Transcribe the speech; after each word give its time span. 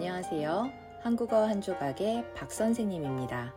안녕하세요. 0.00 0.72
한국어 1.02 1.46
한 1.46 1.60
조각의 1.60 2.32
박 2.32 2.50
선생님입니다. 2.50 3.52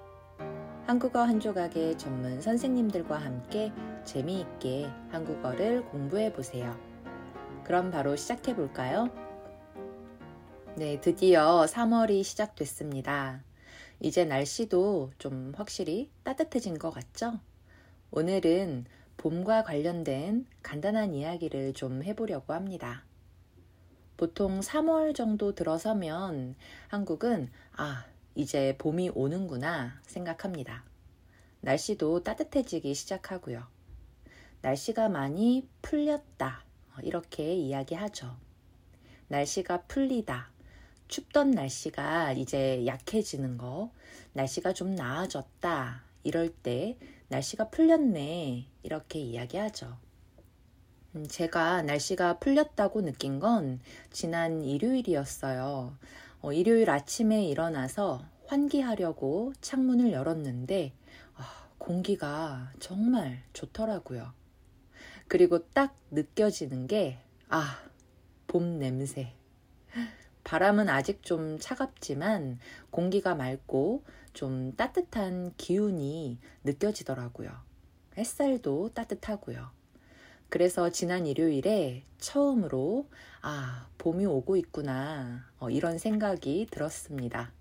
한국어 0.86 1.22
한 1.22 1.40
조각의 1.40 1.98
전문 1.98 2.42
선생님들과 2.42 3.16
함께 3.16 3.72
재미있게 4.04 4.90
한국어를 5.10 5.86
공부해 5.86 6.34
보세요. 6.34 6.78
그럼 7.64 7.92
바로 7.92 8.18
시작해 8.18 8.54
볼까요? 8.58 9.10
네, 10.76 11.00
드디어 11.00 11.64
3월이 11.64 12.26
시작됐습니다. 12.26 13.42
이제 14.02 14.26
날씨도 14.26 15.12
좀 15.20 15.54
확실히 15.56 16.10
따뜻해진 16.24 16.78
것 16.78 16.92
같죠? 16.92 17.40
오늘은 18.12 18.84
봄과 19.16 19.64
관련된 19.64 20.46
간단한 20.62 21.14
이야기를 21.14 21.72
좀 21.72 22.04
해보려고 22.04 22.52
합니다. 22.52 23.06
보통 24.18 24.60
3월 24.60 25.16
정도 25.16 25.56
들어서면 25.56 26.56
한국은 26.88 27.50
아, 27.76 28.06
이제 28.36 28.76
봄이 28.78 29.12
오는구나 29.14 30.00
생각합니다. 30.04 30.84
날씨도 31.62 32.24
따뜻해지기 32.24 32.94
시작하고요. 32.94 33.66
날씨가 34.62 35.10
많이 35.10 35.68
풀렸다. 35.82 36.64
이렇게 37.02 37.54
이야기하죠. 37.56 38.36
날씨가 39.28 39.84
풀리다. 39.84 40.52
춥던 41.08 41.52
날씨가 41.52 42.34
이제 42.34 42.86
약해지는 42.86 43.58
거, 43.58 43.92
날씨가 44.34 44.74
좀 44.74 44.96
나아졌다. 44.96 46.04
이럴 46.24 46.50
때 46.50 46.98
날씨가 47.28 47.70
풀렸네. 47.70 48.68
이렇게 48.84 49.20
이야기하죠. 49.20 49.98
음, 51.16 51.28
제가 51.28 51.84
날씨가 51.84 52.40
풀렸다고 52.40 53.02
느낀 53.02 53.40
건 53.40 53.80
지난 54.12 54.64
일요일이었어요. 54.64 55.96
어, 56.42 56.54
일요일 56.54 56.90
아침에 56.90 57.46
일어나서 57.46 58.26
환기하려고 58.48 59.54
창문을 59.62 60.12
열었는데 60.12 60.94
아, 61.36 61.68
공기가 61.78 62.72
정말 62.80 63.44
좋더라고요. 63.54 64.34
그리고 65.28 65.68
딱 65.70 65.96
느껴지는 66.10 66.88
게 66.88 67.20
아, 67.48 67.80
봄 68.48 68.80
냄새. 68.80 69.34
바람은 70.44 70.90
아직 70.90 71.24
좀 71.24 71.60
차갑지만 71.60 72.60
공기가 72.90 73.36
맑고 73.36 74.04
좀 74.34 74.76
따뜻한 74.76 75.54
기운이 75.58 76.40
느껴지더라고요. 76.64 77.52
햇살도 78.18 78.90
따뜻하고요. 78.94 79.83
그래서 80.54 80.92
지난 80.92 81.26
일요일에 81.26 82.04
처음으로 82.20 83.10
아, 83.42 83.88
봄이 83.98 84.28
오고 84.28 84.56
있구나. 84.58 85.48
어, 85.58 85.72
이런 85.72 85.98
생각이 85.98 86.68
들었습니다. 86.70 87.52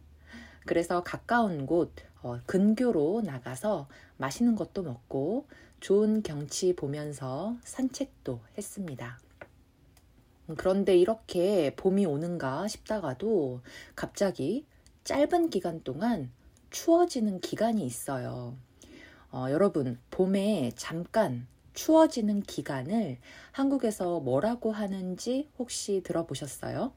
그래서 0.67 1.03
가까운 1.03 1.65
곳, 1.65 1.95
어, 2.21 2.39
근교로 2.45 3.23
나가서 3.25 3.89
맛있는 4.19 4.57
것도 4.57 4.83
먹고 4.83 5.49
좋은 5.81 6.23
경치 6.23 6.77
보면서 6.77 7.57
산책도 7.65 8.41
했습니다. 8.59 9.19
그런데 10.59 10.95
이렇게 10.95 11.75
봄이 11.77 12.05
오는가 12.05 12.69
싶다가도 12.69 13.63
갑자기 13.97 14.67
짧은 15.05 15.49
기간 15.49 15.83
동안 15.83 16.31
추워지는 16.69 17.41
기간이 17.41 17.87
있어요. 17.87 18.55
어, 19.31 19.47
여러분, 19.49 19.99
봄에 20.11 20.73
잠깐 20.77 21.47
추워지는 21.75 22.43
기간을 22.43 23.19
한국에서 23.53 24.21
뭐라고 24.21 24.73
하는지 24.73 25.49
혹시 25.59 26.03
들어보셨어요? 26.03 26.93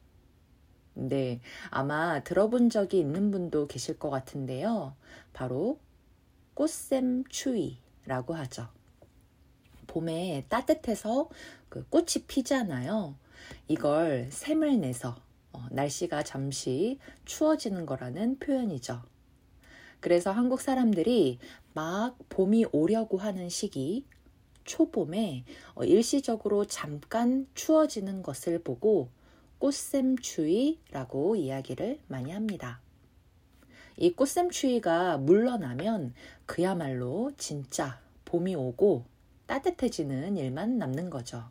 네, 0.95 1.42
아마 1.70 2.23
들어본 2.23 2.70
적이 2.70 3.00
있는 3.00 3.31
분도 3.31 3.68
계실 3.68 4.00
것 4.00 4.09
같은데요. 4.09 4.96
바로 5.34 5.80
꽃샘 6.53 7.25
추위라고 7.30 8.34
하죠. 8.34 8.69
봄에 9.88 10.46
따뜻해서 10.50 11.30
그 11.69 11.86
꽃이 11.90 12.25
피잖아요. 12.28 13.16
이걸 13.68 14.30
샘을 14.31 14.80
내서 14.80 15.16
어, 15.52 15.66
날씨가 15.72 16.24
잠시 16.24 17.00
추워지는 17.25 17.86
거라는 17.86 18.40
표현이죠. 18.40 19.02
그래서 20.00 20.31
한국 20.31 20.62
사람들이 20.62 21.40
막 21.74 22.18
봄이 22.30 22.66
오려고 22.72 23.18
하는 23.18 23.50
시기, 23.50 24.06
초봄에 24.66 25.46
어, 25.76 25.84
일시적으로 25.84 26.66
잠깐 26.66 27.48
추워지는 27.53 28.22
것을 28.22 28.59
보고 28.59 29.09
꽃샘추위라고 29.59 31.36
이야기를 31.38 32.00
많이 32.08 32.31
합니다. 32.31 32.81
이 33.98 34.12
꽃샘추위가 34.12 35.18
물러나면 35.18 36.14
그야말로 36.46 37.31
진짜 37.38 38.02
봄이 38.25 38.56
오고 38.56 39.06
따뜻해지는 39.46 40.36
일만 40.38 40.78
남는 40.78 41.09
거죠. 41.09 41.46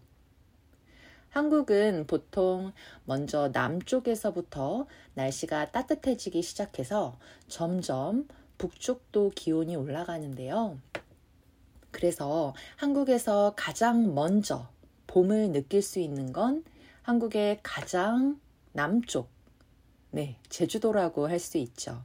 한국은 1.31 2.07
보통 2.07 2.73
먼저 3.05 3.49
남쪽에서부터 3.53 4.87
날씨가 5.15 5.73
따뜻해지기 5.73 6.43
시작해서 6.43 7.19
점점 7.49 8.29
북쪽도 8.59 9.33
기온이 9.35 9.75
올라가는데요. 9.75 10.79
그래서 11.95 12.55
한국에서 12.75 13.55
가장 13.57 14.17
먼저 14.17 14.69
봄을 15.07 15.53
느낄 15.53 15.81
수 15.81 16.01
있는 16.01 16.33
건 16.33 16.65
한국의 17.03 17.61
가장 17.63 18.41
남쪽, 18.73 19.29
네, 20.11 20.37
제주도라고 20.49 21.29
할 21.29 21.39
수 21.39 21.57
있죠. 21.59 22.03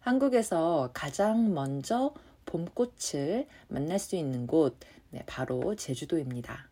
한국에서 0.00 0.90
가장 0.94 1.52
먼저 1.52 2.14
봄꽃을 2.46 3.46
만날 3.68 3.98
수 3.98 4.16
있는 4.16 4.46
곳, 4.46 4.78
네, 5.10 5.22
바로 5.26 5.74
제주도입니다. 5.76 6.70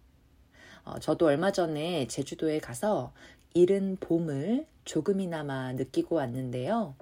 어, 0.85 0.99
저도 1.01 1.27
얼마 1.27 1.53
전에 1.53 2.07
제주도에 2.07 2.61
가서 2.61 3.13
이른 3.53 3.99
봄을 4.01 4.67
조금이나마 4.87 5.73
느끼고 5.75 6.17
왔는데요. 6.17 6.95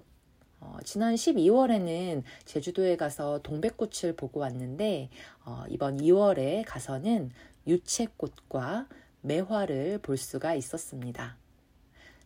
어, 0.66 0.78
지난 0.84 1.15
12월에는 1.15 2.22
제주도에 2.44 2.97
가서 2.97 3.38
동백꽃을 3.43 4.16
보고 4.16 4.41
왔는데 4.41 5.10
어, 5.44 5.65
이번 5.69 5.99
2월에 5.99 6.65
가서는 6.66 7.31
유채꽃과 7.66 8.88
매화를 9.21 9.99
볼 10.03 10.16
수가 10.16 10.55
있었습니다. 10.55 11.37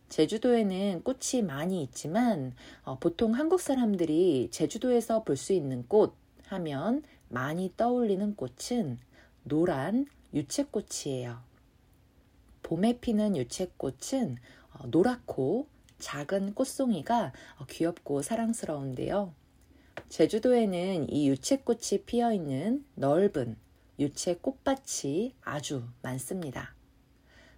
제주도에는 0.09 1.03
꽃이 1.03 1.43
많이 1.43 1.83
있지만 1.83 2.53
어, 2.83 2.97
보통 2.99 3.35
한국 3.35 3.61
사람들이 3.61 4.49
제주도에서 4.51 5.23
볼 5.23 5.37
수 5.37 5.53
있는 5.53 5.87
꽃 5.87 6.15
하면 6.47 7.03
많이 7.29 7.71
떠올리는 7.77 8.35
꽃은 8.35 8.99
노란 9.43 10.07
유채꽃이에요. 10.33 11.39
봄에 12.63 12.99
피는 12.99 13.37
유채꽃은 13.37 14.37
어, 14.73 14.87
노랗고 14.87 15.67
작은 16.01 16.55
꽃송이가 16.55 17.31
어, 17.59 17.65
귀엽고 17.69 18.21
사랑스러운데요. 18.21 19.33
제주도에는 20.09 21.09
이 21.09 21.29
유채꽃이 21.29 22.03
피어 22.05 22.33
있는 22.33 22.83
넓은 22.95 23.55
유채 23.99 24.35
꽃밭이 24.41 25.35
아주 25.41 25.83
많습니다. 26.01 26.73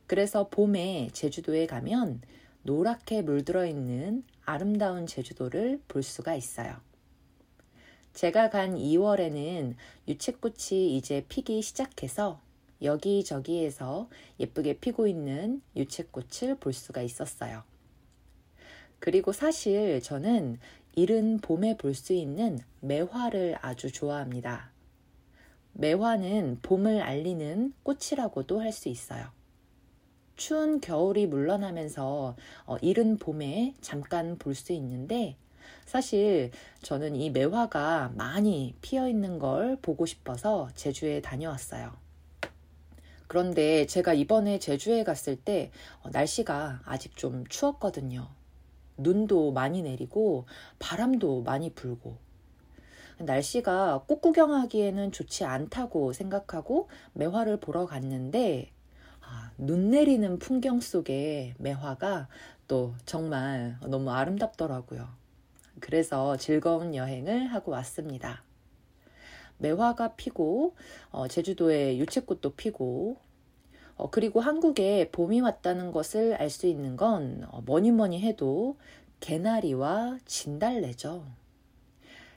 그래서 0.06 0.50
봄에 0.50 1.10
제주도에 1.14 1.66
가면 1.66 2.22
노랗게 2.64 3.24
물들어 3.24 3.66
있는 3.66 4.24
아름다운 4.46 5.08
제주도를 5.08 5.82
볼 5.88 6.04
수가 6.04 6.36
있어요. 6.36 6.76
제가 8.14 8.50
간 8.50 8.76
2월에는 8.76 9.76
유채꽃이 10.08 10.96
이제 10.96 11.26
피기 11.28 11.62
시작해서 11.62 12.40
여기저기에서 12.82 14.10
예쁘게 14.40 14.80
피고 14.80 15.08
있는 15.08 15.62
유채꽃을 15.76 16.56
볼 16.60 16.74
수가 16.74 17.02
있었어요. 17.02 17.64
그리고 19.04 19.34
사실 19.34 20.02
저는 20.02 20.60
이른 20.96 21.38
봄에 21.40 21.76
볼 21.76 21.94
수 21.94 22.14
있는 22.14 22.58
매화를 22.80 23.58
아주 23.62 23.92
좋아합니다. 23.92 24.72
매화는 25.74 26.60
봄을 26.62 27.02
알리는 27.02 27.74
꽃이라고도 27.84 28.62
할 28.62 28.72
수 28.72 28.88
있어요. 28.88 29.28
추운 30.38 30.80
겨울이 30.80 31.28
물러나면서 31.28 32.38
어, 32.66 32.78
이른 32.78 33.18
봄에 33.18 33.74
잠깐 33.82 34.38
볼 34.38 34.56
수 34.56 34.72
있는데 34.72 35.36
사실 35.84 36.52
저는 36.82 37.18
이 37.18 37.30
매화가 37.30 38.14
많이 38.16 38.74
피어 38.80 39.10
있는 39.10 39.38
걸 39.38 39.76
보고 39.82 40.06
싶어서 40.06 40.70
제주에 40.76 41.20
다녀왔어요. 41.20 41.92
그런데 43.28 43.86
제가 43.86 44.14
이번에 44.14 44.60
제주에 44.60 45.04
갔을 45.04 45.36
때 45.36 45.72
어, 46.04 46.10
날씨가 46.10 46.84
아직 46.86 47.18
좀 47.18 47.46
추웠거든요. 47.48 48.30
눈도 48.98 49.52
많이 49.52 49.82
내리고 49.82 50.46
바람도 50.80 51.44
많이 51.44 51.70
불고 51.74 52.18
날씨가 53.20 54.06
꽃 54.08 54.22
구경하기에는 54.22 55.12
좋지 55.12 55.46
않다고 55.46 56.14
생각하고 56.14 56.90
매화를 57.14 57.60
보러 57.60 57.86
갔는데 57.86 58.72
아, 59.22 59.52
눈 59.58 59.92
내리는 59.92 60.38
풍경 60.40 60.82
속에 60.82 61.54
매화가 61.58 62.28
풍속도 62.74 62.96
정말 63.06 63.78
너무 63.86 64.12
아름답더라고요. 64.12 65.08
그래서 65.80 66.38
즐거운 66.38 66.96
여행을 66.96 67.48
하고 67.48 67.72
왔습니다. 67.72 68.44
매화가 69.60 70.16
피고 70.16 70.76
어, 71.12 71.28
제주도에 71.28 71.98
유채꽃도 71.98 72.56
피고 72.56 73.18
어, 73.96 74.10
그리고 74.10 74.40
한국에 74.40 75.10
봄이 75.12 75.42
왔다는 75.42 75.92
것을 75.92 76.36
알 76.36 76.50
수 76.50 76.68
있는 76.68 76.98
건 76.98 77.46
어, 77.52 77.62
뭐니 77.62 77.92
뭐니 77.92 78.22
해도 78.22 78.78
개나리와 79.20 80.18
진달래죠. 80.26 81.26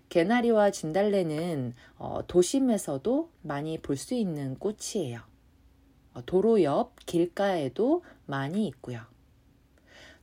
개나리와 0.08 0.70
진달래는 0.70 1.74
어, 1.98 2.20
도심에서도 2.26 3.30
많이 3.42 3.78
볼 3.78 3.96
수 3.96 4.14
있는 4.14 4.56
꽃이에요. 4.58 5.20
어, 6.14 6.22
도로 6.24 6.62
옆 6.62 6.94
길가에도 7.06 8.04
많이 8.26 8.66
있고요. 8.68 9.00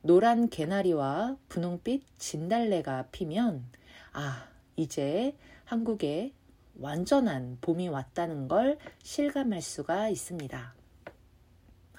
노란 0.01 0.50
개나리와 0.50 1.38
분홍빛 1.50 2.03
진달래가 2.19 3.07
피면 3.12 3.65
아, 4.12 4.47
이제 4.75 5.35
한국에 5.65 6.33
완전한 6.80 7.57
봄이 7.62 7.88
왔다는 7.89 8.47
걸 8.47 8.77
실감할 9.01 9.62
수가 9.62 10.09
있습니다. 10.09 10.74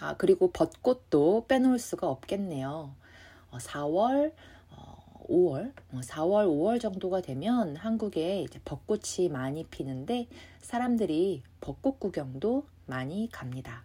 아, 0.01 0.17
그리고 0.17 0.51
벚꽃도 0.51 1.47
빼놓을 1.47 1.79
수가 1.79 2.09
없겠네요. 2.09 2.95
4월, 3.53 4.33
5월, 5.29 5.73
4월, 5.93 6.47
5월 6.47 6.81
정도가 6.81 7.21
되면 7.21 7.77
한국에 7.77 8.47
벚꽃이 8.65 9.29
많이 9.31 9.65
피는데 9.65 10.29
사람들이 10.61 11.43
벚꽃 11.61 12.01
구경도 12.01 12.65
많이 12.87 13.29
갑니다. 13.31 13.85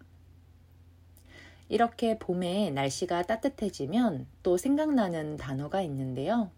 이렇게 1.68 2.18
봄에 2.18 2.70
날씨가 2.70 3.22
따뜻해지면 3.22 4.26
또 4.42 4.56
생각나는 4.56 5.36
단어가 5.36 5.80
있는데요. 5.82 6.50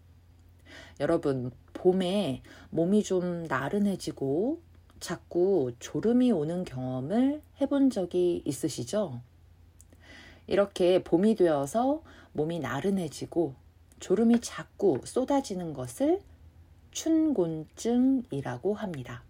여러분, 0.99 1.51
봄에 1.73 2.41
몸이 2.71 3.03
좀 3.03 3.43
나른해지고 3.43 4.59
자꾸 4.99 5.73
졸음이 5.79 6.31
오는 6.31 6.63
경험을 6.63 7.41
해본 7.61 7.91
적이 7.91 8.41
있으시죠? 8.45 9.21
이렇게 10.53 11.03
봄이 11.03 11.33
되어서 11.33 12.03
몸이 12.33 12.59
나른해지고 12.59 13.55
졸음이 13.99 14.39
자꾸 14.39 15.01
쏟아지는 15.03 15.73
것을 15.73 16.21
춘곤증이라고 16.91 18.75
합니다. 18.75 19.23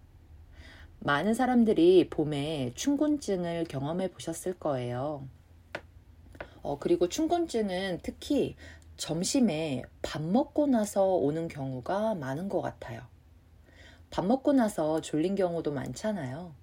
많은 1.00 1.34
사람들이 1.34 2.10
봄에 2.10 2.74
춘곤증을 2.76 3.64
경험해 3.70 4.12
보셨을 4.12 4.60
거예요. 4.60 5.26
어, 6.62 6.78
그리고 6.78 7.08
춘곤증은 7.08 8.00
특히 8.04 8.58
점심에 8.98 9.84
밥 10.02 10.22
먹고 10.22 10.68
나서 10.68 11.06
오는 11.06 11.48
경우가 11.48 12.16
많은 12.16 12.50
것 12.50 12.62
같아요. 12.62 13.02
밥 14.10 14.26
먹고 14.26 14.52
나서 14.52 15.00
졸린 15.00 15.36
경우도 15.36 15.72
많잖아요. 15.72 16.54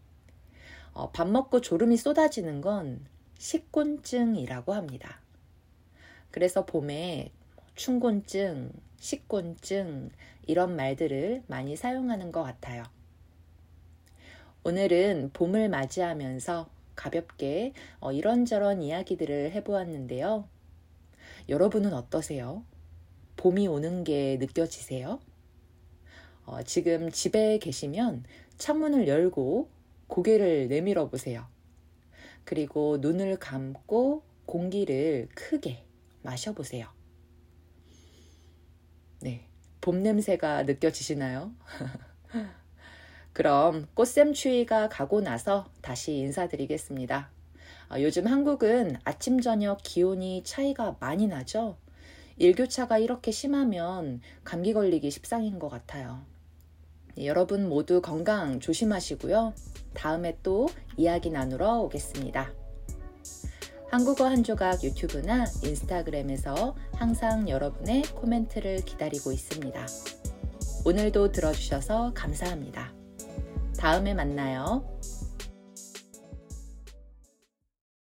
어, 0.92 1.10
밥 1.12 1.30
먹고 1.30 1.62
졸음이 1.62 1.96
쏟아지는 1.96 2.60
건 2.60 3.06
식곤증이라고 3.40 4.74
합니다. 4.74 5.18
그래서 6.30 6.66
봄에 6.66 7.32
춘곤증, 7.74 8.70
식곤증 8.98 10.10
이런 10.46 10.76
말들을 10.76 11.44
많이 11.46 11.74
사용하는 11.74 12.32
것 12.32 12.42
같아요. 12.42 12.84
오늘은 14.62 15.30
봄을 15.32 15.70
맞이하면서 15.70 16.68
가볍게 16.94 17.72
어, 17.98 18.12
이런저런 18.12 18.82
이야기들을 18.82 19.52
해보았는데요. 19.52 20.46
여러분은 21.48 21.94
어떠세요? 21.94 22.62
봄이 23.38 23.66
오는 23.68 24.04
게 24.04 24.36
느껴지세요? 24.38 25.18
어, 26.44 26.62
지금 26.64 27.10
집에 27.10 27.56
계시면 27.56 28.24
창문을 28.58 29.08
열고 29.08 29.70
고개를 30.08 30.68
내밀어 30.68 31.08
보세요. 31.08 31.46
그리고 32.44 32.98
눈을 33.00 33.38
감고 33.38 34.22
공기를 34.46 35.28
크게 35.34 35.84
마셔보세요. 36.22 36.88
네. 39.20 39.46
봄 39.80 40.02
냄새가 40.02 40.64
느껴지시나요? 40.64 41.52
그럼 43.32 43.86
꽃샘 43.94 44.32
추위가 44.32 44.88
가고 44.88 45.20
나서 45.20 45.70
다시 45.82 46.16
인사드리겠습니다. 46.16 47.30
아, 47.88 48.00
요즘 48.00 48.26
한국은 48.26 48.98
아침, 49.04 49.40
저녁 49.40 49.78
기온이 49.82 50.42
차이가 50.44 50.96
많이 51.00 51.26
나죠? 51.26 51.76
일교차가 52.36 52.98
이렇게 52.98 53.30
심하면 53.30 54.20
감기 54.44 54.72
걸리기 54.72 55.10
십상인 55.10 55.58
것 55.58 55.68
같아요. 55.68 56.24
네, 57.16 57.26
여러분 57.26 57.68
모두 57.68 58.00
건강 58.00 58.60
조심하시고요. 58.60 59.54
다음에 59.94 60.36
또 60.42 60.68
이야기 60.96 61.30
나누러 61.30 61.80
오겠습니다. 61.80 62.52
한국어 63.90 64.26
한 64.26 64.44
조각 64.44 64.84
유튜브나 64.84 65.46
인스타그램에서 65.64 66.76
항상 66.94 67.48
여러분의 67.48 68.02
코멘트를 68.02 68.84
기다리고 68.84 69.32
있습니다. 69.32 69.86
오늘도 70.84 71.32
들어주셔서 71.32 72.12
감사합니다. 72.14 72.92
다음에 73.76 74.14
만나요. 74.14 74.99